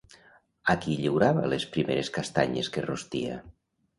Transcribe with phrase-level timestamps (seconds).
[0.73, 3.37] A qui lliurava les primeres castanyes que rostia?